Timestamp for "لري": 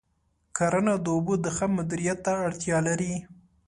2.87-3.13